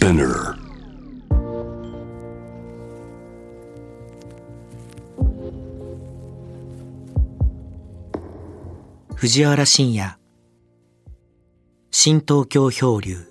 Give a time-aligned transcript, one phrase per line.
[0.00, 0.56] Spinner.
[9.14, 10.16] 藤原信也
[11.90, 13.29] 新東京漂流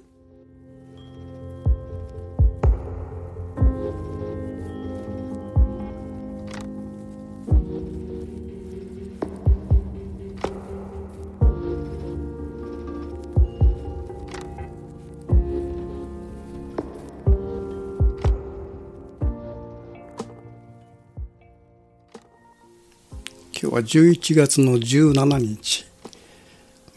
[23.80, 25.86] は11月の17日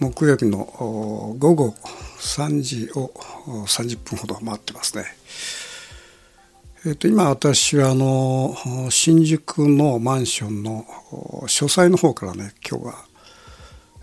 [0.00, 1.74] 木曜日の午後
[2.18, 3.12] 3時を
[3.66, 5.04] 30分ほど回ってますね。
[6.84, 8.56] えー、と今私はあの
[8.90, 10.84] 新宿のマンションの
[11.46, 12.94] 書斎の方からね今日は、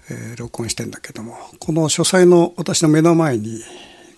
[0.10, 3.62] えー録音してんだけどもこの書斎の私の目の前に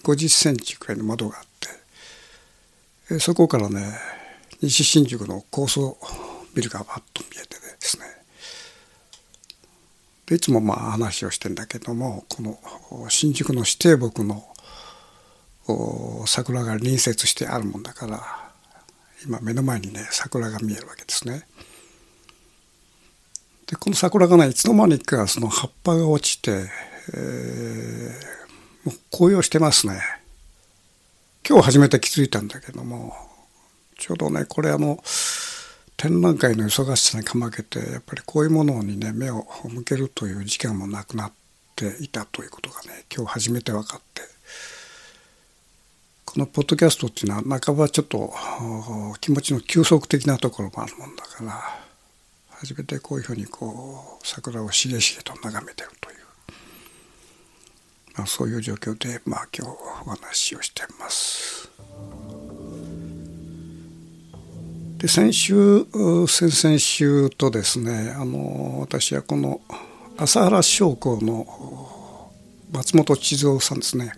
[0.03, 1.67] 50センチくらいの窓があって、
[3.11, 3.91] えーそこからね
[4.61, 5.97] 西新宿の高層
[6.53, 8.20] ビルがバッと見えてですね
[10.31, 12.57] でいつもまあ話をしてんだけどもこの
[13.09, 14.45] 新宿の指定木の
[16.25, 18.23] 桜が隣接してあるもんだから
[19.25, 21.45] 今目の前にね桜が見えるわけですね。
[23.67, 26.69] でこの桜がねいつの間にかその葉っぱが落ちて、
[27.13, 29.99] えーもう紅葉してますね。
[31.47, 33.13] 今日初めて気づいたんだけども
[33.99, 34.97] ちょうどねこれあの
[36.02, 41.31] 展覧会の忙しさにかまけてやっぱりこういうものにね目を向けるという時間もなくなっ
[41.75, 44.23] ていたということがね今日初めて分かって
[46.25, 48.33] このポッドキャストっていうのは半ばちょっと
[49.19, 51.61] 気持ちの休息的なところもあるもんだから
[52.49, 56.17] 初めてこういうふうにこう桜をしげしげと眺めてるという、
[58.17, 61.70] まあ、そういう状況でまあ今日お話をしてます。
[65.02, 65.80] で先週
[66.27, 69.59] 先々週とですねあの私はこの
[70.15, 72.30] 朝原商工の
[72.71, 74.14] 松本千蔵さんですね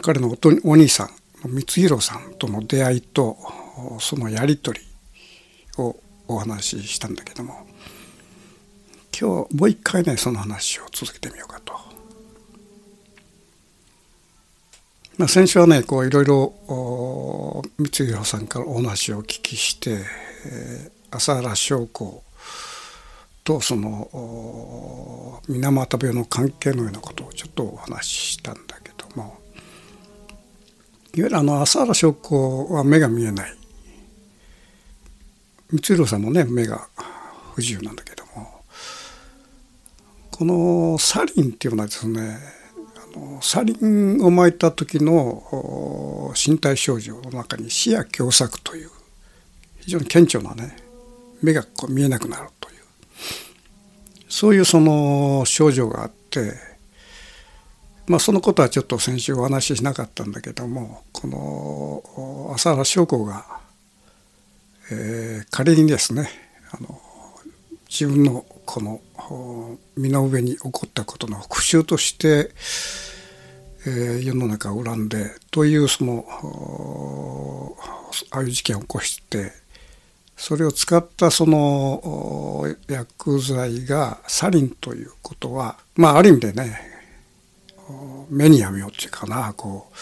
[0.00, 1.08] 彼のおとお兄さん
[1.42, 3.36] 光弘さんとの出会いと
[4.00, 4.86] そのやり取り
[5.76, 5.94] を
[6.26, 7.66] お話ししたんだけども
[9.20, 11.87] 今日もう一回ねその話を続けてみようかと。
[15.18, 16.36] まあ、先週はねこういろいろ
[16.68, 19.90] お光弘さんからお話をお聞きして、
[20.46, 22.22] えー朝原将校
[23.44, 29.38] とその水俣病の関係のようなことをちょっとお話ししたんだけども
[31.14, 33.54] いわゆるあの朝原将校は目が見えない。
[35.70, 36.88] 光弘さんもね目が
[37.54, 38.62] 不自由なんだけども
[40.30, 42.38] このサリンっていうのはですね
[43.40, 48.90] サリンを巻いた時の身体症状の中に視野狭窄という
[49.80, 50.76] 非常に顕著なね
[51.42, 52.78] 目がこう見えなくなるという。
[54.28, 56.54] そういうその症状があって
[58.06, 63.44] まあそのことはちょっと先週お話ししなかったんだけどもこのお朝原将校が、
[64.90, 66.28] えー仮にですね
[66.72, 67.00] あの
[67.88, 69.00] 自分のこの
[69.96, 72.50] 身の上に起こったことの復讐として、
[73.86, 76.24] え世の中を恨んでというその
[78.30, 79.52] ああいう事件を起こして
[80.36, 86.80] それを使ったその薬剤がサリンということはまあある意味でね
[88.30, 89.94] 目にやめようっていうかなこう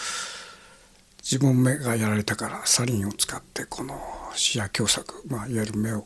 [1.19, 4.01] 自分目がやられたからサリンを使ってこの
[4.35, 6.05] 視野狭窄、まあ、いわゆる目を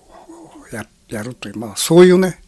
[0.73, 2.41] ややるという、まあ、そういうね、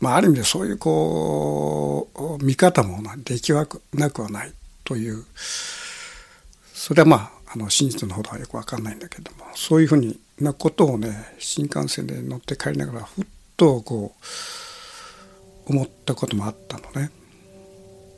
[0.00, 2.08] まあ、ある意味でそういうこ
[2.40, 4.52] う見方もできなくはない
[4.84, 5.24] という
[6.74, 13.24] それはまああの真実のほどはよく分かんないんだけどもそういうふうなことをね新幹線で乗って帰りながらふっ
[13.56, 14.14] とこ
[15.66, 17.10] う思ったこともあったのね。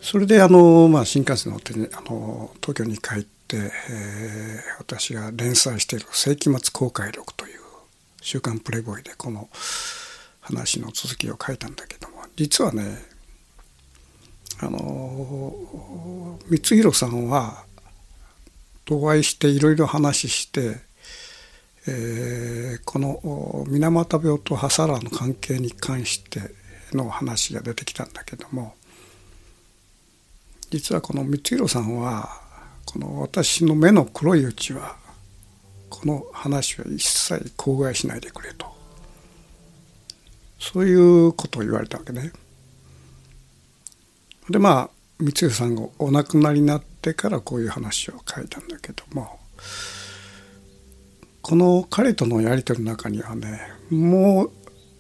[0.01, 7.61] それであの、まあ、新幹線乗って、ね、あの東京に帰って、えー私が連載している「世紀末公開録」という
[8.23, 9.49] 「週刊プレイボーイ」でこの
[10.49, 12.99] 話の続きを書いたんだけども実はね
[14.61, 17.65] あの光弘さんは
[18.91, 20.77] お会いしていろいろ話して、
[21.87, 26.41] えーこの水俣病とハサラの関係に関して
[26.93, 28.75] の話が出てきたんだけども
[30.71, 32.29] 実はこの光弘さんは
[32.87, 34.97] この私の目の黒いうちは
[35.91, 38.78] この話は一切口外しないでくれと。
[40.59, 42.33] そういうことを言われたわけね。
[44.51, 49.39] でまあ光弘さんがお亡くなりになってからこういう話を書いたんだけども
[51.43, 53.61] この彼とのやり取りの中にはね
[53.91, 54.51] もう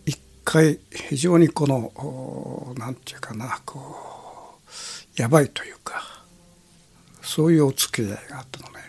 [0.06, 4.58] 一回非常にこの何て言うかなこ
[5.16, 6.02] うやばいというか
[7.22, 8.81] そういうお付き合いがあったのね。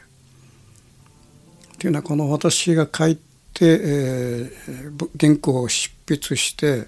[1.75, 3.28] っていうのはこの私が書いた
[3.59, 6.87] て、えー、原稿を執筆して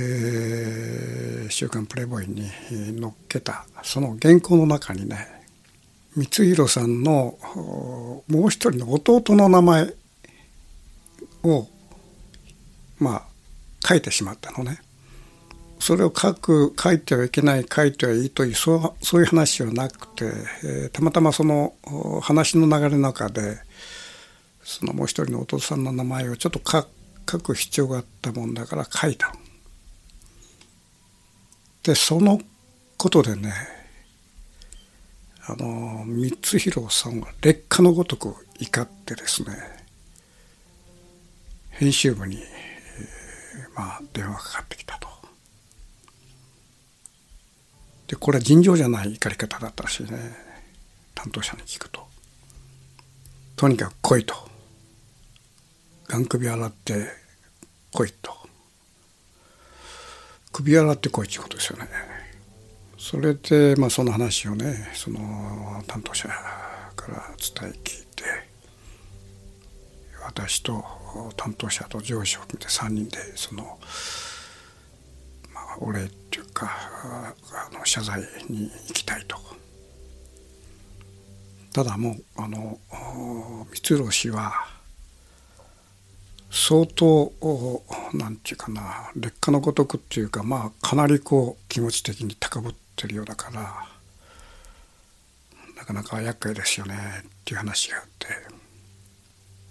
[0.00, 2.48] えー、週刊プレイボーイに
[3.00, 5.26] 載っけたその原稿の中にね
[6.14, 7.36] 光弘さんの
[8.28, 9.94] もう一人の弟の名前
[11.44, 11.66] を
[12.98, 13.22] まあ
[13.86, 14.80] 書いてしまったのね。
[15.80, 20.24] それを書く書いてはいけない書いてはいいというそうそういう話はなくて、
[20.64, 21.74] えー、たまたまその
[22.20, 23.58] 話の流れの中で
[24.68, 29.32] そのもう一人のお父さんの名前をちょっと書く必要があったもんだから書いた
[31.82, 32.38] でその
[32.98, 33.50] ことでね
[35.46, 39.56] あの光弘さんは劣化のごとく怒ってですね
[41.70, 42.42] 編集部に、えー、
[43.74, 45.08] まあ、電話がかかってきたと。
[48.08, 50.18] でこれは尋常じゃない怒り方だったらしいね
[51.14, 52.06] 担当者に聞くと。
[53.56, 54.57] とにかく来いと。
[56.08, 57.06] がん首洗って
[57.92, 58.32] 来いと。
[60.52, 61.88] 首洗ってこいっていうことですよね。
[62.96, 66.28] それで、まあ、その話をねその担当者
[66.96, 68.24] から伝え聞いて
[70.24, 70.84] 私と
[71.36, 73.78] 担当者と上司を含めて3人でその、
[75.54, 76.70] まあ、お礼っていうか
[77.52, 79.36] あの謝罪に行きたいと。
[81.72, 82.78] ただもうあの
[83.72, 84.77] 光郎氏は
[86.50, 87.32] 相当
[88.14, 93.86] なんていうかな劣化のごとくっていうかまあかなりこう気持ち的に高ぶってるようだから
[95.76, 98.26] なかなか厄介ですよねっていう話があって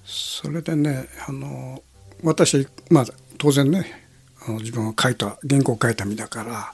[0.06, 1.82] それでねあの
[2.24, 3.06] 私まあ
[3.38, 4.08] 当然ね
[4.48, 6.74] あの自分が書いた原稿を書いた身だから、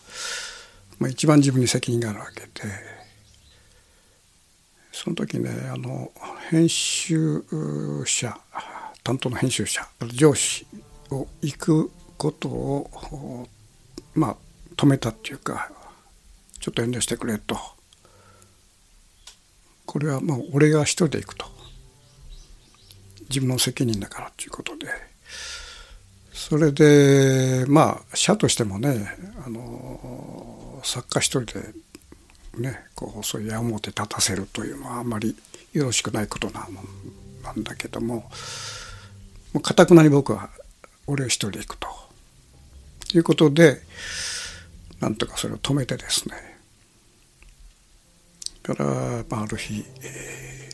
[1.00, 2.50] まあ、一番自分に責任があるわけで
[4.92, 6.12] その時ねあの
[6.50, 7.44] 編集
[8.06, 8.38] 者
[9.04, 10.66] 担当の編集者上司
[11.12, 13.48] を行くことを
[14.16, 14.36] まあ
[14.78, 15.70] 止めたっていうか
[16.60, 17.58] ちょっと遠慮してくれと。
[19.86, 21.46] これはもう俺が一人で行くと。
[23.28, 24.88] 自分の責任だからということで。
[26.32, 29.16] それでまあ社としてもね
[29.46, 31.74] あの作家一人で
[32.58, 35.36] ねこうそういう矢面立たせるというのはあんまり
[35.74, 36.62] よろしくないことな
[37.52, 38.32] んだけども。
[39.54, 40.50] もうかたくなに僕は
[41.08, 41.88] 俺一人で行くと
[43.14, 43.82] いうことで
[45.00, 46.54] なんとかそれを止めてですね
[48.64, 48.86] から、
[49.30, 50.70] まあ、ある日、え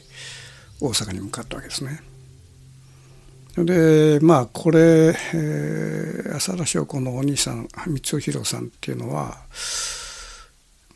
[0.80, 2.02] ー、大阪に向かったわけですね。
[3.58, 9.40] でまあこれ、えー、浅田翔子のお兄さん光弘さんっていうのは、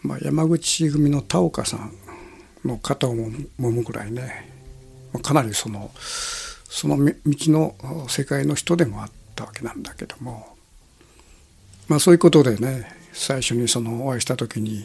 [0.01, 1.91] まあ、山口組の田岡さん
[2.63, 4.49] の肩をもむぐらいね
[5.23, 5.91] かなりその
[6.73, 7.75] その道の
[8.09, 10.57] 世界の人でもあったわけなんだけども
[11.87, 14.83] まあそういうことでね最初にそのお会いした時に、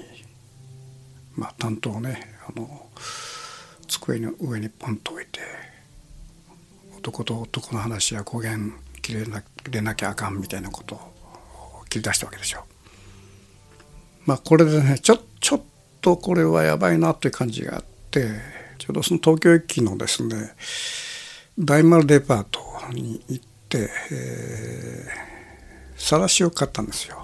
[1.34, 2.88] まあ、担当をねあの
[3.88, 5.40] 机の上にポンと置いて
[6.98, 12.66] 男と男の話や語源切れなれなきゃあかんみたいなことを切り出したわけですよ。
[14.26, 15.62] まあこれでねちょちょっ
[16.02, 18.28] とこれはやばいなという感じがあって
[18.76, 20.52] ちょうどその東京駅のですね
[21.60, 22.60] 大丸デパート
[22.92, 27.20] に行って、えー、晒しを買ったんですよ。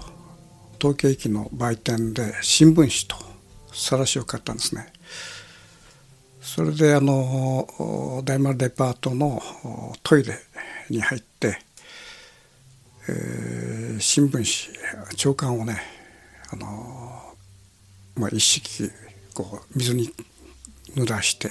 [0.77, 3.15] 東京駅の売店で新聞紙と
[3.71, 4.91] 晒しを買ったんですね。
[6.41, 9.41] それであの大丸デパートの
[10.03, 10.37] トイレ
[10.89, 11.57] に入って、
[13.07, 15.81] えー、新聞紙朝刊をね
[16.51, 17.35] あの、
[18.15, 18.91] まあ、一式
[19.33, 20.13] こう水に
[20.93, 21.49] 濡らして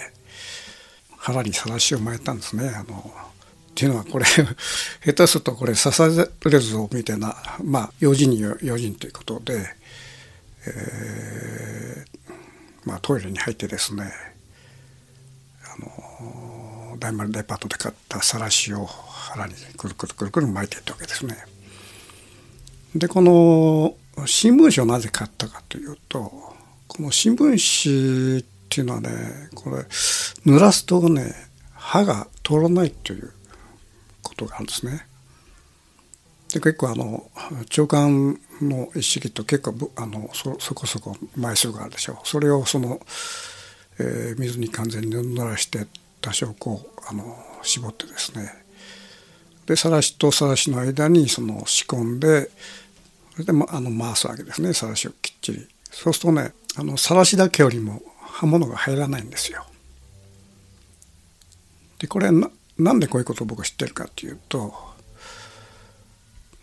[1.24, 2.68] 腹にさらしを巻いたんですね。
[2.68, 3.14] あの
[3.70, 4.26] っていうのはこれ
[5.06, 9.74] 下手するとこれ刺されるぞみたいなまあ用心に用心ということで、
[10.66, 12.38] えー、
[12.84, 14.12] まあ、トイレに入ってですね
[15.64, 21.36] あの大丸デパートで買ったさらしを腹にくるくるくるくる巻いていったわけですね。
[22.94, 26.20] でこの新聞紙をなぜ買ったかというと
[26.86, 29.10] この新聞紙っていうのはね
[29.54, 29.76] これ
[30.44, 31.32] 濡らすとね
[31.74, 33.32] 歯が通らないという
[34.20, 35.06] ことがあるんですね。
[36.52, 37.30] で結構あの
[37.68, 42.16] 長官の一式と結構あのそそこそこ枚数があるでしょう。
[42.28, 43.00] それをその、
[44.00, 45.86] えー、水に完全に濡らして
[46.20, 48.52] 多少こうあの絞ってですね。
[49.66, 52.50] でさらしとさらしの間にその仕込んで
[53.34, 54.72] それであの回すわけですね。
[54.72, 55.68] さらしをきっちり。
[55.92, 58.02] そうするとねあのさらしだけよりも
[58.34, 59.64] 刃物が入らないんですよ。
[62.00, 64.74] でこれななんでこういうことを僕は知ってるかっていうと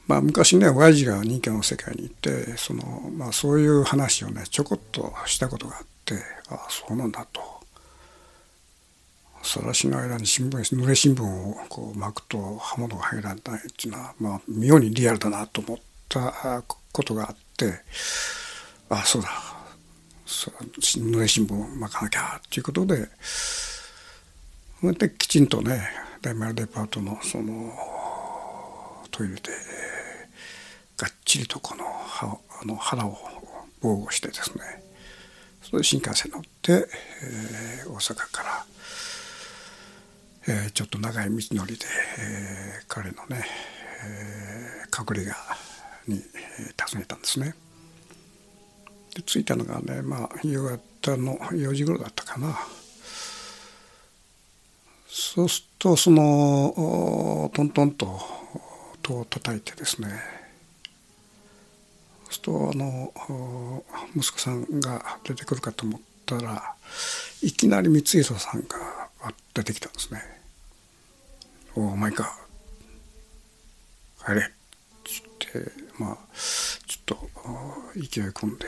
[0.06, 6.16] まあ昔ね親父が人間の世界に行ってその、まあ、そういう話をねちょこっとしたことがあって
[6.50, 7.42] ああそうなんだと。
[9.44, 13.42] さらしの間に新聞濡れ新聞をこう巻くと刃物が入らないっ
[13.76, 17.74] ていうのは、まあ、妙にリアルだなと思ったことがあって
[18.90, 19.30] ああそうだ
[20.32, 25.82] 濡れ新聞を巻かなきゃっていうことでそれできちんとね
[26.22, 27.74] 大丸デパートのその
[29.12, 29.42] トイレで
[30.98, 33.18] がっちりとこのあの腹を
[33.82, 34.64] 防護してですね
[35.64, 36.88] それで新幹線乗って、
[37.24, 38.66] えー、大阪から、
[40.48, 41.86] えー、ちょっと長い道のりで、
[42.20, 43.46] えー、彼のね、
[44.04, 45.36] えー、隠れ家
[46.08, 46.22] に、
[46.92, 47.56] 訪ねたんですね。
[49.16, 52.58] で着いたのがねまあ夕方の4時頃だったかな。
[55.08, 58.20] そうするとそのトントンと
[59.02, 60.08] 戸を叩いてですね
[62.30, 63.84] そうするとあの
[64.16, 66.76] 息子さんが出てくるかと思ったら
[67.42, 70.22] いきなり光弘さんが出てきたんですね。
[71.76, 72.38] おお前か
[74.20, 74.44] 入れっ
[75.04, 75.24] つっ
[75.64, 76.18] てまあ
[76.88, 77.30] ちょっと
[77.96, 78.66] 勢い込んで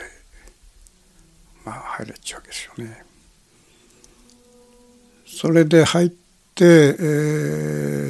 [1.64, 3.04] まあ入れっちゅうわけですよね。
[5.26, 6.08] それで入っ
[6.54, 6.64] て、え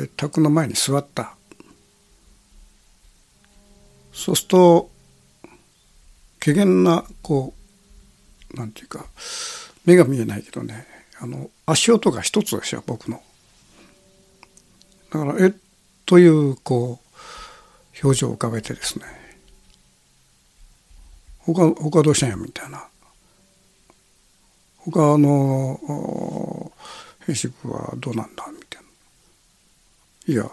[0.04, 1.34] ー、宅の前に座った
[4.12, 4.90] そうすると
[6.38, 7.54] 怪げなこ
[8.54, 9.06] うなんていうか
[9.86, 10.86] 目が見えないけどね
[11.18, 13.22] あの足音が一つですよ僕の。
[15.10, 15.54] だからえ
[16.06, 19.04] というこう表情を浮かべてですね
[21.38, 22.86] 他他どうしたんやみたいな
[24.90, 26.72] 他あの
[27.26, 28.82] 編集部はどうなんだみたい
[30.28, 30.34] な。
[30.34, 30.50] いや、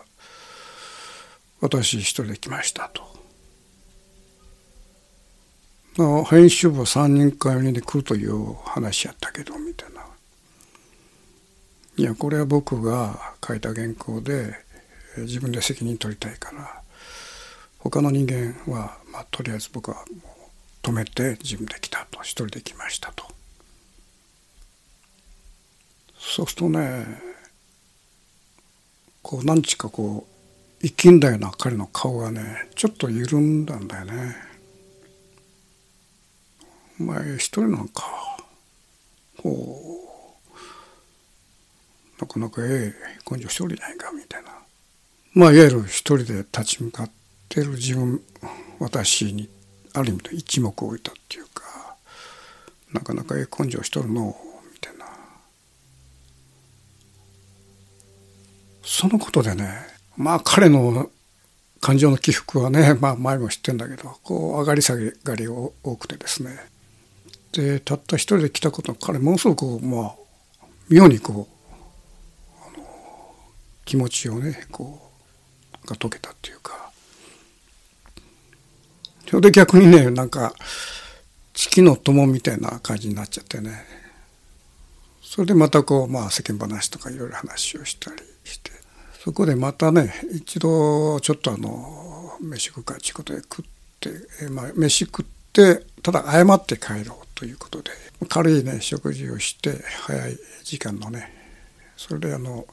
[1.60, 3.12] 私一人で来ましたと。
[6.26, 10.02] 編集部は3人か4人で来るという話やったけど、みたいな。
[11.98, 14.56] いや、これは僕が書いた原稿で
[15.18, 16.82] 自分で責任取りたいから、
[17.80, 23.41] 他の人間は、まあ、とりあえず僕はもう止めて自分で来たと、一人で来ましたと。
[26.24, 27.06] そうするとね
[29.24, 30.28] こう何ちかこ
[30.80, 34.36] う生きんだよな彼の顔がねちょっと緩んだんだよね。
[37.00, 38.04] お前一人なんか
[39.38, 39.80] こ
[42.20, 44.52] うなかなかええ根性一人ないかみたいな
[45.34, 47.12] まあいわゆる一人で立ち向かっ
[47.50, 48.22] てる自分
[48.80, 49.50] 私に
[49.94, 51.96] ある意味で一目置いたっていうか
[52.94, 54.36] なかなかええ根性しとるの
[58.84, 59.70] そのことでね
[60.18, 61.10] まあ彼の
[61.82, 66.58] 感情の起伏はね、 まあ、前も知ってんだけどこう上がり下がり多くてですね。
[67.52, 70.16] でたった一人で来たこと彼ものすごくまあ
[70.88, 73.36] 妙にこうあの
[73.84, 75.12] 気持ちをねこ
[75.84, 76.92] うが解けたっていうか。
[79.28, 80.54] それで逆にねなんか
[81.54, 84.01] 月の友みたいな感じになっちゃってね。
[85.32, 88.70] それでまたこうまあ世間話とかいろいろ話をしたりして
[89.24, 93.66] そこでまたね一度ちょっとあの飯食うかっていうことで食っ
[94.02, 94.10] て、
[94.44, 97.92] えまあ、飯食ってただ謝って帰ろうということで
[98.28, 101.34] 軽いね食事をして早い時間のね
[101.96, 102.66] それであの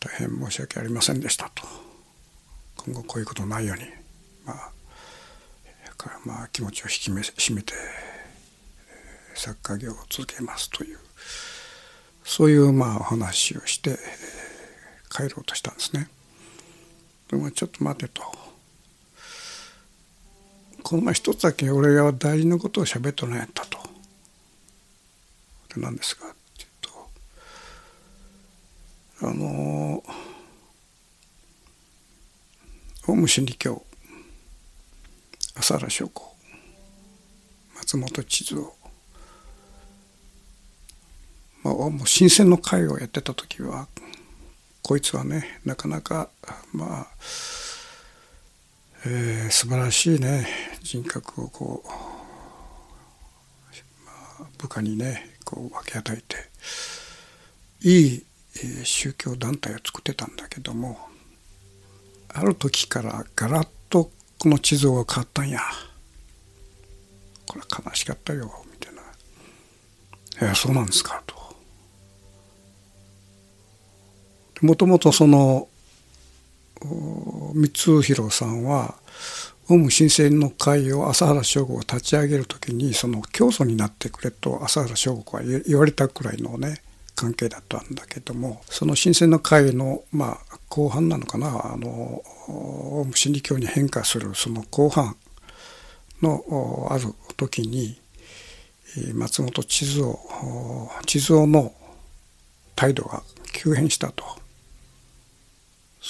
[0.00, 1.62] 大変申し訳ありませんでしたと。
[2.78, 3.84] 今後こういうことないように
[4.44, 4.72] まあ
[5.96, 7.74] からまあ気持ちを引き締めて
[9.34, 10.98] サッカー業を続けますという
[12.24, 13.98] そういうまあお話をして
[15.10, 16.08] 帰ろうとしたんですね。
[17.28, 18.22] でもちょっと待てと。
[20.82, 23.78] この前一つだけ俺が大事なことを喋っとらんやったと。
[25.74, 26.28] で何ですか？
[26.28, 27.08] っていうと
[29.28, 30.02] あの
[33.08, 33.84] オウム真理教
[35.54, 36.34] 浅原翔子
[37.76, 38.64] 松本千鶴
[41.62, 43.88] まあ、もう新鮮の会をやってた時は
[44.82, 46.28] こいつはねなかなか
[46.72, 47.06] まあ
[49.04, 50.46] えー、素晴らしいね
[50.80, 51.94] 人格をこう、ま
[54.42, 56.36] あ、部下にねこう分け与えて
[57.80, 58.24] いい、
[58.56, 61.00] えー、宗教団体を作ってたんだけども
[62.28, 65.58] ある時からガラッとこの地図が変わったんや
[67.48, 69.02] これは悲しかったよみたいな
[70.48, 71.41] 「えー、そうなんですか」と。
[74.62, 75.68] もともとその
[76.80, 78.94] 光弘さんは
[79.68, 86.80] オウム新選の会を朝原将吾が立ち上げる時にその教祖になってくれと朝原将吾は言われたくらいのね
[87.14, 95.16] 関係だったんだけどもその新選の会のまあ後半なのかなあのオウム真理教に変化するその後半
[96.22, 97.98] のある時に
[99.14, 100.14] 松本地蔵
[101.06, 101.72] 地蔵の
[102.76, 104.41] 態度が急変したと。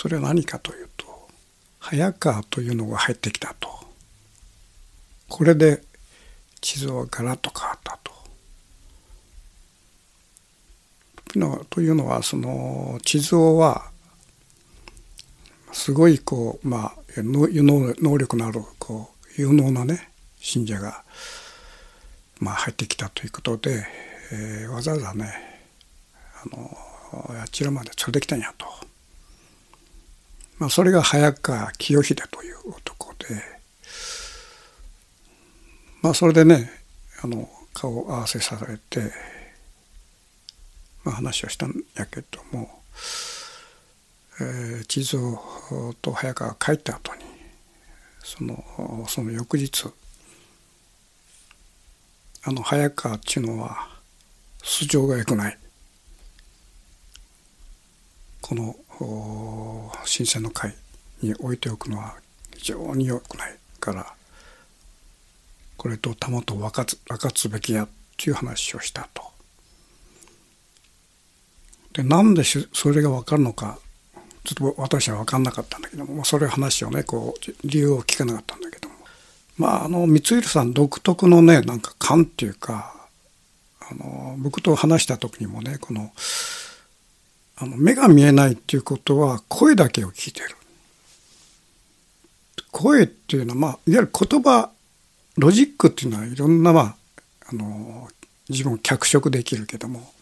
[0.02, 1.06] それは何かというと
[1.78, 3.68] 早川というのが入ってきたと
[5.28, 5.80] これで
[6.61, 8.12] 地図はガラッと変わったと。
[11.71, 13.92] というのはその地図は
[15.71, 21.04] すごいこうまあ能力のあるこう有能なね信者が
[22.40, 23.87] まあ入ってきたということで、
[24.32, 25.32] えー、わざわざね
[26.44, 26.76] あの
[27.40, 28.66] あちらまで連れてきたんやと。
[30.59, 33.26] まあ、それが早川清秀という男で、
[36.02, 36.71] まあ、それでね
[37.23, 39.12] あの顔合わせされて、
[41.04, 42.82] まあ、話をしたんやけども、
[44.40, 45.38] えー、地蔵
[46.00, 47.23] と早川が帰った後に
[48.23, 49.87] そのその翌日
[52.44, 53.88] あの早川っていうのは
[54.62, 55.59] 素性が良くない。
[58.40, 58.76] この
[60.04, 60.75] 新鮮の会
[61.23, 62.16] に置いておくのは
[62.56, 64.14] 非常に良くないから
[65.76, 69.23] これとたもと分かつ分かつべきやっていう話をしたと。
[71.93, 73.78] でなんでそれが分かるのか
[74.45, 78.95] ちょっと私は分かんなかったんだけどもまあそれ話をねこう理由を聞かなかったんだけども
[79.58, 83.08] まああの光弘さん独特のねなんか感っていうか
[83.80, 86.12] あの僕と話した時にもねこの
[87.62, 90.56] あの目が見えないっていうことは声だけを聞いてる。
[92.72, 94.70] 声っていうのは、まあ、いわゆる言葉
[95.36, 96.96] ロジックっていうのはいろんな、まあ、
[97.50, 98.08] あの
[98.48, 100.12] 自分を脚色できるけども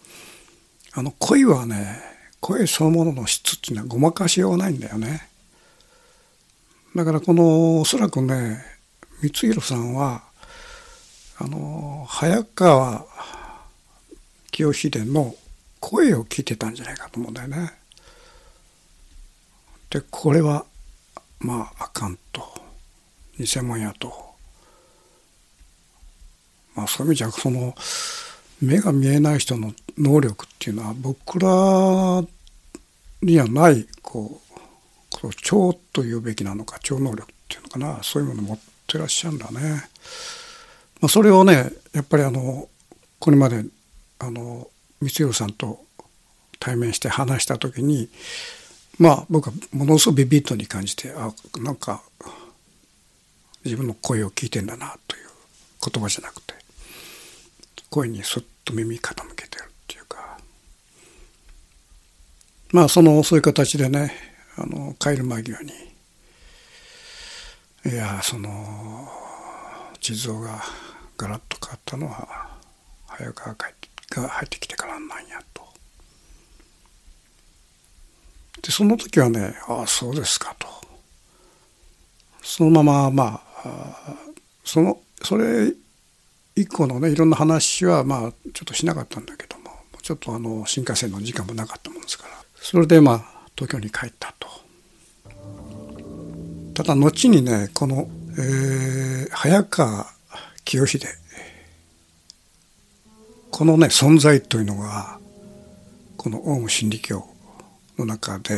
[0.92, 2.03] あの声はね
[2.40, 5.26] 声そのものの質っていうのはごまかしようがないんだよね。
[6.94, 8.62] だからこのおそらくね
[9.22, 10.24] 光弘さんは
[11.38, 13.07] あの早川
[14.50, 15.35] 清秀の
[15.81, 17.73] 声を聞いてたんじゃないかと思うんだよね。
[19.90, 20.64] でこれは
[21.40, 22.43] まああかんと
[23.38, 24.31] 偽物やと。
[26.75, 27.75] まあそういう意味じゃその
[28.61, 32.23] 目が見えない人の能力っていうのは僕ら
[33.23, 34.61] にはないこう
[35.11, 39.88] この超というべきなのか超能力っていうのかなそういうものを持ってらっしゃるんだね。
[41.01, 42.69] まあ、それをねやっぱりあの
[43.19, 43.64] これまで
[44.19, 44.69] あの
[45.01, 45.85] 光弘さんと
[46.59, 48.09] 対面して話した時に
[48.99, 52.03] まあ僕はものすごくビビッドに感じてあなんか
[53.65, 55.29] 自分の声を聞いてんだなという
[55.93, 56.55] 言葉じゃなくて
[57.89, 60.39] 声にすっと耳傾けてるっていうか。
[62.73, 64.13] まあそのそういう形でね
[64.57, 65.73] あの帰る間際に
[67.87, 69.09] いやその
[70.01, 70.63] 地蔵が
[71.17, 72.51] ガラッと変わったのは
[73.07, 73.80] 早川帰って
[74.11, 75.62] が入ってきてからなんやと。
[78.62, 80.66] でその時はねああそうですかと。
[82.42, 84.14] そのまままあ
[84.64, 85.73] そのそれ
[86.57, 89.70] 以降のねいろんな話はまあちょっとしなかったんだけども
[90.03, 94.49] ちょっとあの新幹線の時間もなかったもんですからそれでまあ東京に帰ったと。
[96.75, 100.07] ただ後にねこの、えー、早川
[100.64, 101.07] 清秀
[103.61, 105.18] このね存在というのが
[106.16, 107.27] このオウム真理教
[107.99, 108.55] の中で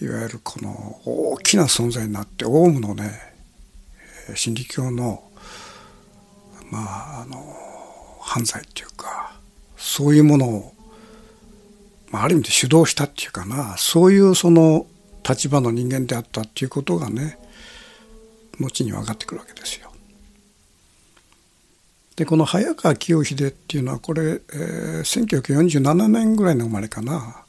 [0.00, 3.10] いわゆるこの大きな存在になってオウムのね
[4.36, 5.24] 真理教の
[6.70, 7.44] まああの
[8.20, 9.34] 犯罪っていうか
[9.76, 10.74] そういうものを、
[12.12, 14.86] まあ、ある意味で主導したっていうかなそういうその
[15.28, 17.36] 立場の人間であったっていうことがね
[18.60, 19.83] 後に分かってくるわけですよ。
[22.16, 27.44] でこの早川清秀っていうのはこれ、えー、1947年ぐらいの生まれかな。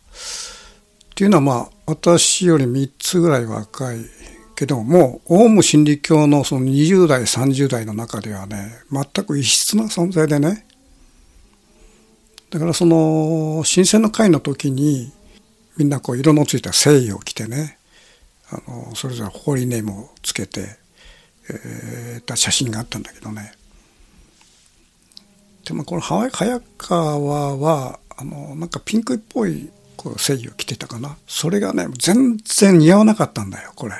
[1.11, 3.99] っていうのはまあ私より3つぐらい若い
[4.55, 10.65] けどもオウム真理教のその20代30代の中ではね全く異質な存在でね
[12.49, 15.11] だからその新鮮の会の時に
[15.77, 17.77] みんなこう色のついた誠意を着てね
[18.49, 20.77] あのそれぞれホーリーネームをつけて、
[21.49, 23.53] えー、た写真があったんだけどね
[25.65, 26.29] でもこの早
[26.77, 31.17] 川はあのなんかピンクっぽいこう誠意を着てたかな。
[31.27, 33.95] それがね全然似合わなかったんだよこれ。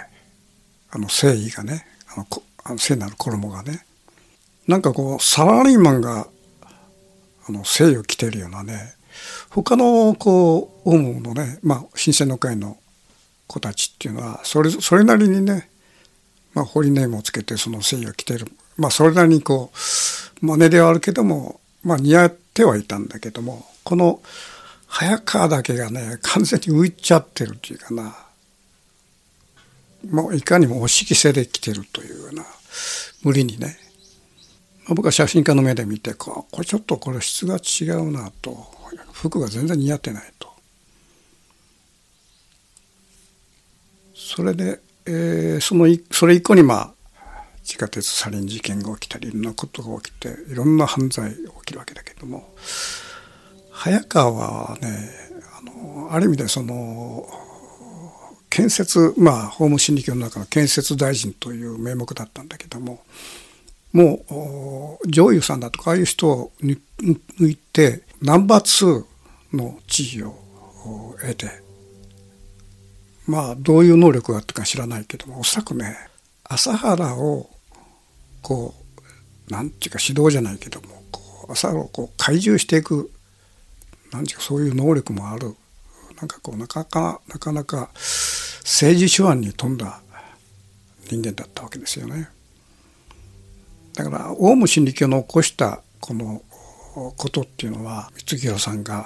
[0.92, 1.86] あの誠意がね。
[2.16, 2.28] あの
[2.64, 3.86] あの聖なる衣がね。
[4.68, 6.28] なんかこうサラリーマンが
[7.48, 8.94] あの誠意を着てるようなね。
[9.50, 12.78] 他のこうオウムのねまあ新鮮の会の
[13.48, 15.70] 子たちっていうのはそれそれなりにね、
[16.54, 18.48] まあ、ホリネームをつけてその誠意を着てる
[18.78, 24.22] まあそれなりにこう真似ではあるけどもまあ似合ってはいたんだけどもこの
[24.88, 28.16] 早川だけがね完全に浮いちゃってるっていうかな。
[30.10, 32.46] もういかにもお色せで来てるというような
[33.24, 33.76] 無理にね、
[34.86, 38.76] まあ、僕は写真家の目で見てこれちょっとこれ質が違うなと。
[39.14, 40.54] 服が全然似合ってないと。
[44.14, 46.94] それで、えー、そのそれ以降にまあ
[47.66, 52.54] 地下鉄サリン事件が起きたりいろんなことが起きていろんな犯罪が起きるわけだけども
[53.72, 55.10] 早川はね
[55.60, 57.28] あのある意味でその
[58.50, 63.04] 建設まあ法務審理教の中の建設大臣という名目だったんだけども
[63.92, 66.78] もう上優さんだとかああいう人を抜
[67.48, 69.06] いてナンバー
[69.52, 70.36] 2の地位を
[71.20, 71.50] 得て
[73.26, 75.96] まあどういう能力があったか知らないけどもおそらくね
[76.44, 77.50] 朝原を
[78.46, 78.76] こ
[79.50, 83.12] うなんていうか指導じゃないけどもこう朝をこう懐柔していく
[84.12, 85.56] なんていうかそういう能力もある
[86.22, 90.00] なんかこうなかなかなかなか政治手腕に富んだ
[91.08, 92.30] 人間だったわけですよね。
[93.96, 96.44] だからオウム真理教の起こしたこの
[97.18, 99.06] ことっていうのは光弘さんが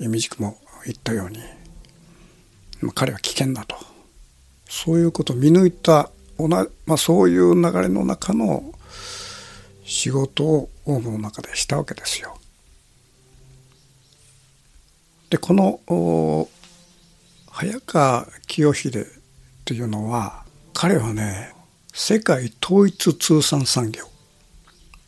[0.00, 1.38] 意味軸も言ったように、
[2.94, 3.76] 彼は危険だと
[4.68, 6.10] そういうことを見抜いた
[6.48, 8.72] まあ、そういう流れの中の
[9.84, 12.36] 仕事をオウムの中でしたわけですよ。
[15.30, 16.48] でこの
[17.50, 19.06] 早川清秀
[19.64, 21.54] というのは彼はね
[21.92, 24.04] 世界統一通産産業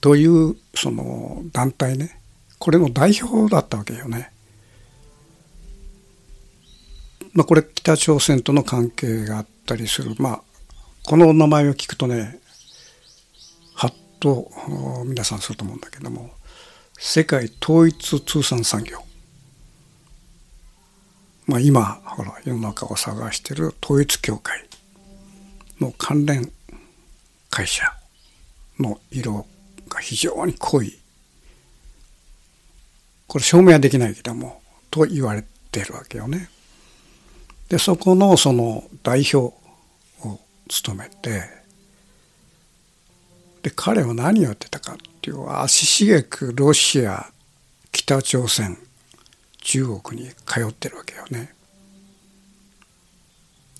[0.01, 2.21] というその団体ね
[2.59, 4.31] これの代表だったわけよね。
[7.35, 10.43] まあ、これ北朝鮮との関係があったりする、まあ、
[11.07, 12.41] この名前を聞くとね
[13.75, 14.51] はっと
[15.05, 16.31] 皆さんすると思うんだけども
[16.99, 19.05] 世界統一通産産業
[21.47, 24.67] まあ、今ほら世の中を探している統一教会
[25.79, 26.51] の関連
[27.51, 27.85] 会社
[28.79, 29.47] の色
[29.91, 30.99] が非常に濃い
[33.27, 36.49] これ証明はできないけどもと言われてるわけよね。
[37.69, 39.55] でそこのその代表
[40.67, 41.43] を務めて
[43.63, 47.31] で彼は何をやってたかっていう足しげくロシア
[47.93, 48.79] 北朝鮮
[49.63, 51.55] 中国に通ってるわけよね。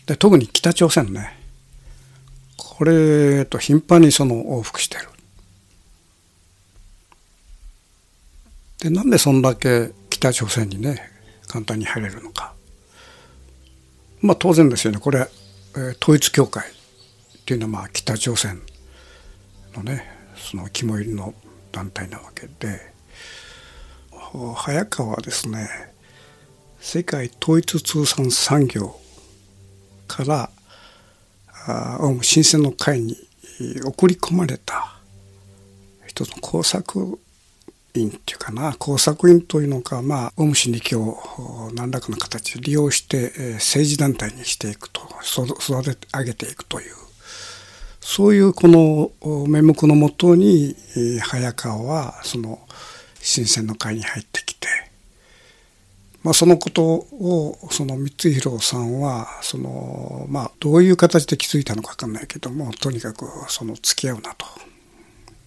[0.07, 1.39] で特に北朝鮮ね
[2.57, 5.09] これと頻繁にその往復してる。
[8.79, 11.11] でなんでそんだけ北朝鮮にね
[11.47, 12.55] 簡単に入れるのか。
[14.21, 15.29] まあ当然ですよねこれ、
[16.01, 18.63] 統一教会っていうのはまあ北朝鮮
[19.75, 21.35] のねその肝入りの
[21.73, 22.95] 団体なわけで。
[24.57, 25.69] 早川はですね
[26.81, 28.99] 世界統一通産産業
[30.09, 30.51] から
[32.01, 33.17] オウム新鮮の会に
[33.85, 34.97] 送り込まれた
[36.07, 37.21] 一つの工作
[37.95, 46.95] 員っていうかな工作員というのかまあオウム真理教を何らかの形で利用して政治団体にしていくと育て上げていくという
[48.01, 50.77] そういうこの名目のもとに
[51.23, 52.61] 早川はその
[53.21, 54.69] 新鮮の会に入ってきて、
[56.23, 64.47] まあ、そのことをその光弘さんはその、まあ、どういう形で気づいたのか分かんないけどもとにかくその付き合うなと。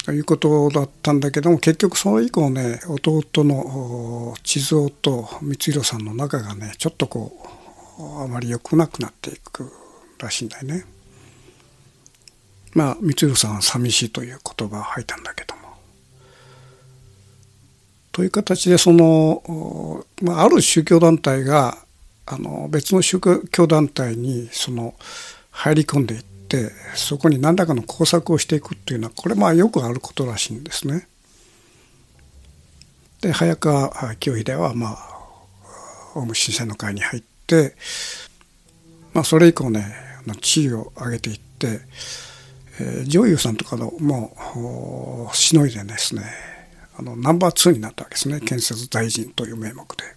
[0.08, 7.34] ということだったんだけども結局それ以降ね弟の地蔵と光弘さんの仲がねちょっとこ
[8.00, 9.70] うあまり良くなくなっていく
[10.18, 10.86] らしいんだよね。
[12.74, 15.74] まあ光弘さんは寂しいという言葉を吐いたんだけども
[18.14, 21.80] という形でその、まある宗教団体が
[22.26, 23.20] あの別の宗
[23.52, 24.94] 教団体にその
[25.52, 31.08] 入り込んでいってそこに何らかの工作をしていくっていうのはこれまあよくあることらしいんですね。
[33.22, 35.18] で早川清秀はまあ
[36.16, 37.76] オウム新選の会に入って、
[39.14, 39.94] まあ、それ以降ね
[40.42, 41.80] 地位を上げていって、
[42.80, 46.24] えー、女優さんとかのもうしのいでですね
[46.98, 50.17] あのナンバー2になったわけですね建設大臣という名目で。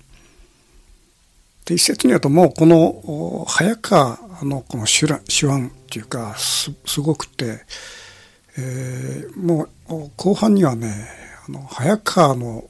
[1.65, 7.65] で一説によるともうこの早川のこの手腕っていうかすごくて、
[8.59, 11.09] えー、もう後半にはね
[11.49, 12.65] あの早川の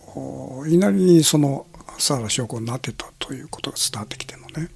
[0.65, 4.71] 言いなりにその佐原将校になってたということが伝わってきてるのね。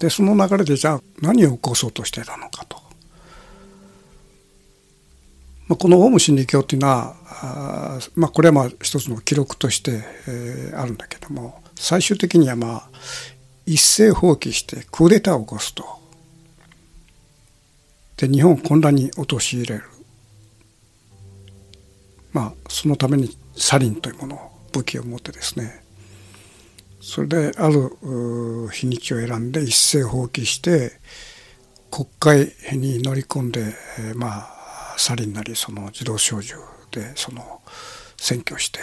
[0.00, 2.78] でその流れでじゃあ何を起こそうとしてたのかと。
[5.68, 12.90] まあ、このオウム真理教っていうのはあ、まあ、これはまあ一つの記録として、えー、あるんだけども最終的にはまあ
[13.64, 15.84] 一斉放棄してクーデターを起こすと。
[18.16, 19.84] で日本を混乱に陥れる。
[22.32, 25.82] まあそのためにサリンというものを武器を持ってですね
[27.00, 27.90] それである
[28.70, 30.92] 日にちを選んで一斉放棄して
[31.90, 36.54] 国会に乗り込んで、え、まあサリンなりその自動小銃
[36.90, 37.62] でその
[38.18, 38.80] 占拠して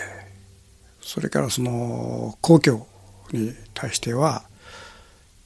[1.06, 2.86] それからその皇居
[3.32, 4.44] に対しては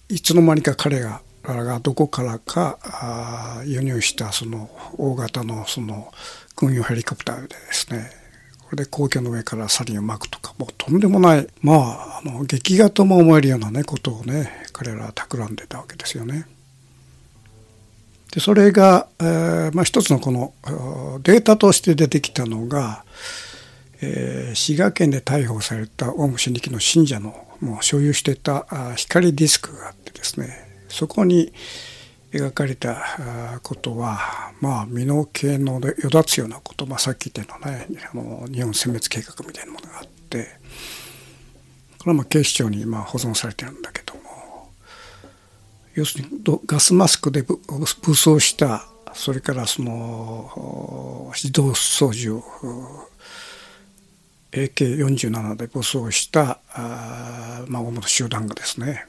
[0.07, 6.11] いつの間にか彼らがどこからか輸入したその大型のその
[6.55, 8.09] 軍用ヘリコプターでですね
[8.69, 16.45] これで皇居の上からサリンをまくとかもうとんでもないまああの劇画とも思えるようなねことをね彼らは企んでたわけですよね。
[18.31, 20.53] でそれが、えーまあ、一つのこの
[21.23, 23.03] データとして出てきたのが、
[24.01, 31.51] えー、滋賀県で逮捕されたオウム真理教の信者のもう所有していた光ディスクがあってですねそこに
[32.31, 40.47] 描かれたことはまあ身の毛のよだつようなこと、まあ、さっき言ったようなねあの日本殲滅計画みたいなものがあって
[41.97, 44.69] これはまあ警視庁にまあ保存されてるんだけども
[45.95, 52.41] 要するにガスマスクで武装したそれからその自動操縦
[54.51, 59.05] AK47 で武装したあ、まあ、主な集団がですね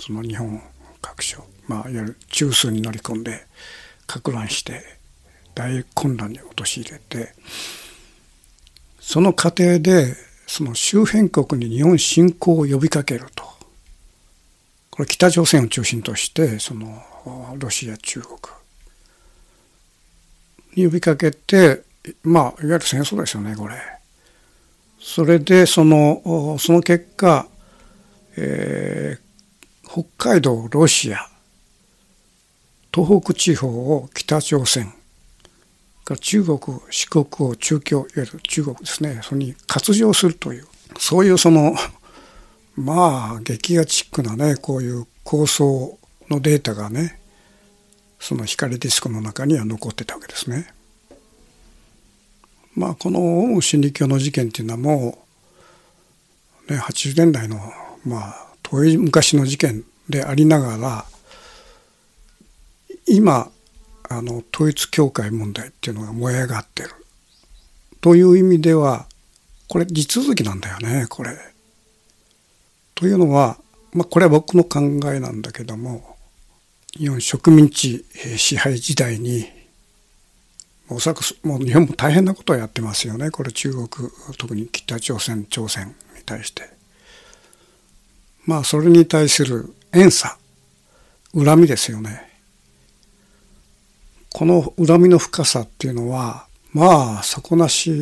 [0.00, 0.60] その日本
[1.00, 3.46] 各所まあ、いわゆる中枢に乗り込んで
[4.06, 4.82] か乱して
[5.54, 7.32] 大混乱に陥れて
[9.00, 10.14] その過程で
[10.46, 13.44] その周辺国に日本侵攻を呼びかけると
[14.90, 17.02] これ北朝鮮を中心としてその
[17.56, 18.38] ロシア中国
[20.74, 21.82] に呼びかけて
[22.22, 23.93] まあいわゆる戦争ですよねこれ。
[25.06, 27.46] それでそのその結果、
[28.38, 31.28] えー、北海道ロシア
[32.92, 34.94] 東北地方を北朝鮮
[36.20, 36.58] 中国
[36.90, 40.66] 四国を中京いわゆる中国ですねそれに割譲するという
[40.98, 41.74] そういうその
[42.74, 45.98] まあ劇画チックなねこういう構想
[46.30, 47.20] のデータがね
[48.18, 50.73] その光ディスクの中には残ってたわけですね。
[52.74, 55.18] まあこのオウム真理教の事件っていうのはも
[56.68, 57.58] う、ね、80年代の
[58.04, 61.04] まあ遠い昔の事件でありながら
[63.06, 63.50] 今
[64.08, 66.90] あの統一教会問題っていうのが燃え上がってる
[68.00, 69.06] という意味では
[69.68, 71.36] これ地続きなんだよねこれ。
[72.94, 73.58] というのは、
[73.92, 74.80] まあ、これは僕の考
[75.12, 76.16] えなんだけども
[76.96, 78.04] 日本植民地
[78.36, 79.46] 支配時代に
[80.88, 83.88] おそらくもう日本も大変なことをやってますよねこれ中国
[84.36, 85.94] 特に北朝鮮朝鮮に
[86.24, 86.74] 対して。
[88.46, 90.36] まあそれに対する怨嗟
[91.44, 92.30] 恨みですよね。
[94.32, 97.94] この恨みの深さっていうのはまあ底なしっ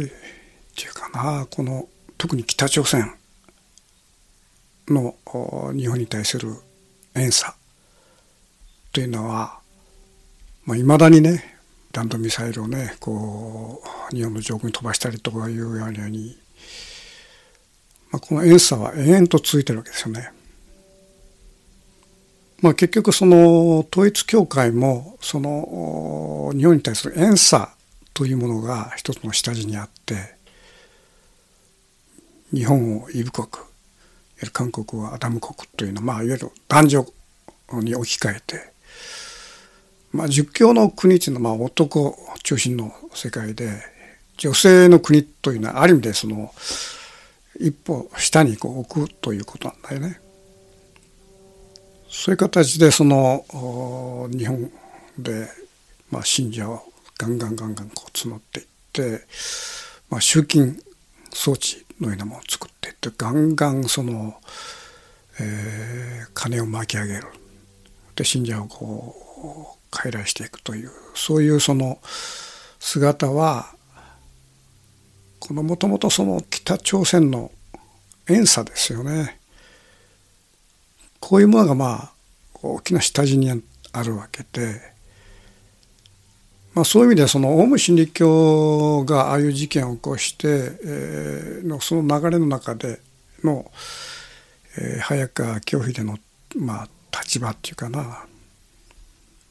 [0.74, 3.14] ていうかなこの特に北朝鮮
[4.88, 5.14] の
[5.74, 6.54] 日本に対する
[7.14, 7.54] 怨嗟
[8.92, 9.58] というのは、
[10.64, 11.51] まあ、未だにね
[11.92, 16.36] 弾道ミサイルをねこう日本の上空に飛ばしたりとかいうように、
[18.10, 20.30] まあ、この怨嗟は延々と続いてるわけですよね。
[22.60, 27.68] まあ、結局その統一教会もその日本に対する怨嗟
[28.14, 30.36] というものが一つの下地にあって
[32.52, 33.48] 日本をイブ国
[34.50, 37.06] 韓国はアダム国というのは、まあ、いわゆる男女
[37.80, 38.71] に置き換えて、
[40.12, 43.70] まあ、儒教の国というのはまあ男中心の世界で
[44.36, 46.52] 女性の国というのはある意味でその
[47.58, 50.20] 一歩下にこう置くということなんだよね。
[52.08, 53.44] そういう形でその
[54.30, 54.70] 日本
[55.18, 55.48] で、
[56.10, 56.82] まあ、信者を
[57.18, 59.26] ガンガンガンガンこう募っていって、
[60.10, 60.78] まあ、集金
[61.32, 64.34] 装置のようなものを作っていってガンガンその、
[65.40, 67.24] えー、金を巻き上げる
[68.14, 72.00] で信者をこう傀儡していくというそういうその
[72.80, 73.66] 姿は
[75.38, 77.52] このもともとその北朝鮮の
[78.26, 79.38] 遠さですよね。
[81.20, 82.12] こういうものがまあ
[82.62, 83.50] 大きな下地に
[83.92, 84.80] あるわけで、
[86.74, 90.46] まあ、そういう意味ではそのオウム真理教がああいう事件を起こして、
[90.84, 93.00] えー、のその流れの中で
[93.44, 93.70] の、
[94.78, 96.18] えー、早川清秀の、
[96.56, 96.88] まあ、
[97.20, 98.24] 立場っていうかな、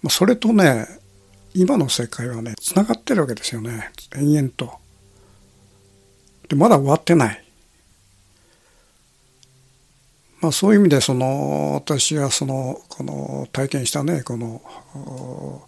[0.01, 0.87] まあ、それとね
[1.53, 4.71] 今の世界はねつながってるわけですよね延々と。
[6.47, 7.43] でまだ終わってない。
[10.41, 15.67] まあ、そういう意味でその私がそのこの体験したねこの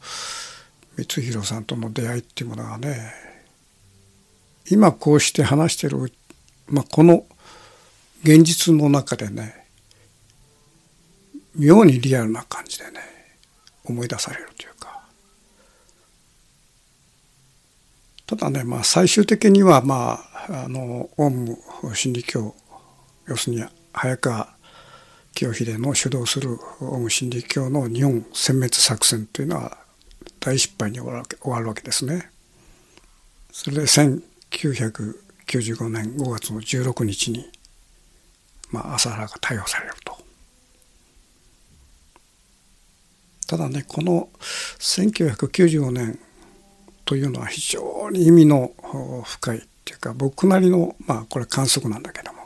[0.97, 3.13] 光弘さんとの出会いっていうものがね
[4.71, 6.11] 今こうして話してる、
[6.67, 7.25] まあ、この
[8.23, 9.67] 現実の中でね
[11.55, 13.12] 妙にリアルな感じでね
[13.85, 15.03] 思い出されるというか
[18.25, 21.57] ただねまあ最終的にはまああのオウム
[21.93, 22.55] 真理教
[23.27, 24.53] 要するに早川
[25.33, 29.77] 清秀の主導するオウム真理教の日本殲滅作戦というのは
[30.39, 31.23] 大失敗に終わ
[31.59, 32.29] るわけですね。
[33.51, 37.49] それで1995年5月の16日に、
[38.71, 40.17] まあ、朝原が逮捕されると。
[43.45, 44.29] ただねこの
[44.79, 46.19] 1995年
[47.05, 48.71] というのは非常に意味の
[49.25, 52.43] 深いっていうか僕なりのまあこれ観測なんだけども。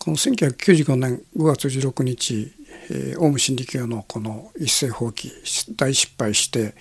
[0.00, 2.50] この1995年5月16日、
[2.88, 5.30] えー、オウム真理教のこの一斉放棄
[5.76, 6.74] 大失敗して、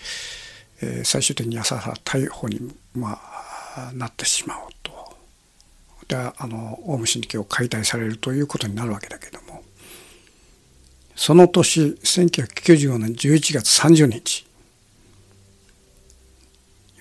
[0.82, 5.18] えー、最終的に朝原逮捕に、まあ、なってしまうと。
[6.08, 9.64] であのオウム真理教を解体されるということになるわけだけども。
[11.20, 14.48] その年1995年11月30日。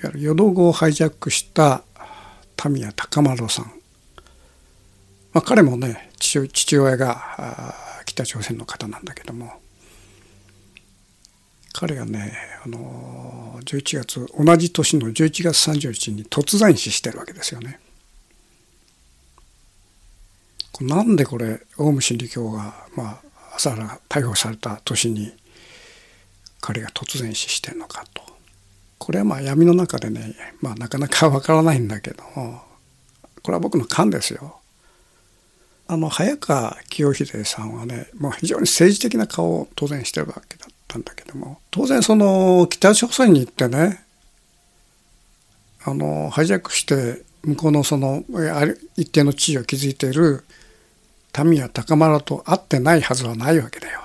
[0.03, 1.85] いわゆる淀号をハイジャックした
[2.57, 3.67] 田宮高丸さん。
[5.33, 7.77] まあ、彼もね父親が
[8.07, 9.53] 北朝鮮の方なんだけども。
[11.73, 12.33] 彼がね
[12.65, 17.79] あの11月同じ年の11月30日に突然死してるわけですよね。
[20.81, 23.28] なんでこれオウム真理教が、まあ、
[23.59, 25.33] 朝原逮捕された年に
[26.61, 28.23] 彼が突然死してるのかと
[28.99, 32.63] これはまあ闇の中でね、まあ、なかなかわからないんだけども
[33.43, 34.59] これは僕の勘ですよ。
[35.91, 44.05] あの早川清秀さんはね、まあ、非常に政治的な顔を当然してるわけだったんだけども当然その北朝鮮に行ってね
[45.85, 48.23] あのハイジャックして向こうのその
[48.97, 50.45] 一定の地位を築いている
[51.45, 54.03] 民や高丸と会ってないはずはないわけだよ。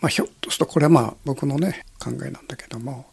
[0.00, 3.06] まあ、ひょっとするとこれはまあ僕のね考えなんだけども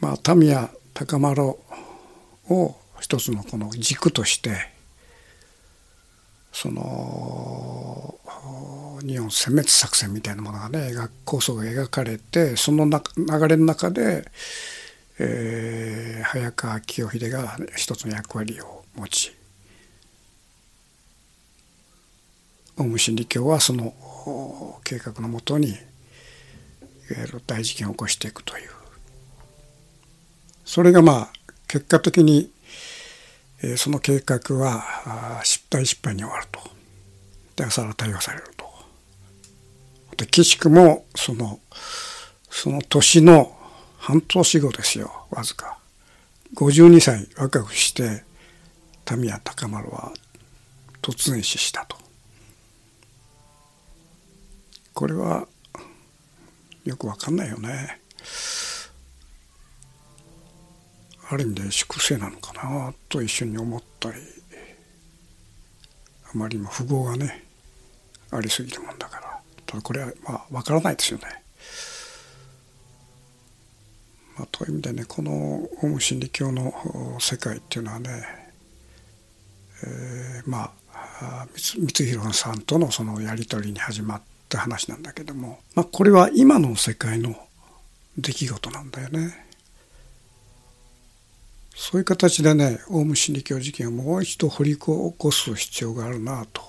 [0.00, 4.70] まあ民や高丸を一つのこの軸として
[6.52, 8.14] その
[9.02, 10.90] 日本殲滅作戦みたいなものがね
[11.24, 14.30] 構想が描かれてその流れの中で、
[15.18, 19.39] えー、早川清秀が一つの役割を持ち
[22.80, 23.94] オウム真理教はその
[24.84, 25.78] 計画のもとにいわ
[27.10, 28.70] ゆる大事件を起こしていくという
[30.64, 31.28] それがまあ
[31.68, 32.50] 結果的に
[33.76, 36.60] その計画は失敗失敗に終わると。
[37.56, 38.64] で朝原逮捕されると。
[40.16, 41.60] で岸くもその
[42.48, 43.54] その年の
[43.98, 45.78] 半年後ですよわずか
[46.54, 48.24] 52歳若くして
[49.10, 50.12] 民谷高丸は
[51.02, 51.99] 突然死したと。
[55.00, 55.48] これは
[56.84, 58.02] よくわかんないよね。
[61.30, 64.18] ある意味で粛清なのかなと一瞬に思ったり
[66.26, 67.46] あまりにも符号がね
[68.30, 71.24] ありすぎるもんだからただこれはまあ分からないですよね。
[74.36, 78.22] まあ、という意味でねこのオウム真理教の世界っていうのはね、
[79.82, 84.20] えー、まあ光弘さんとのそのやり取りに始まっ
[84.50, 87.36] って話なんだけども、まあ、これは今の世界の
[88.18, 89.46] 出来事なんだよね。
[91.76, 96.62] そういう形でねオウム真理教事件をもう一度掘り起こす必要があるなと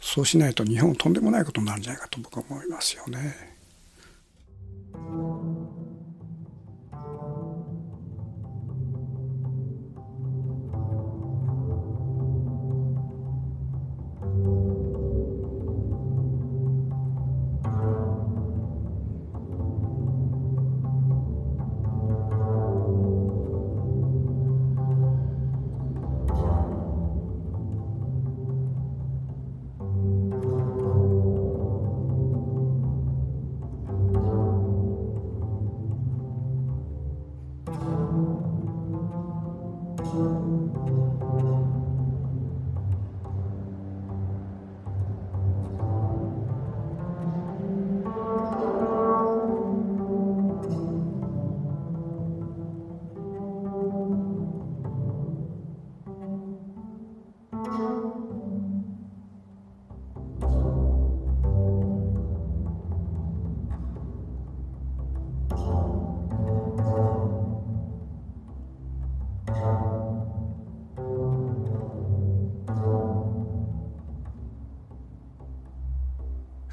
[0.00, 3.36] そうしないと日本とんでもないことになるんじゃないかと僕は思いますよね。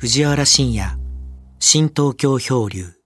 [0.10, 0.98] 藤原信也、
[1.60, 2.99] 新東京漂流。